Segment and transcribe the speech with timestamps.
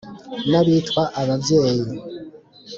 [0.49, 1.85] N'abitwa ababyeyi.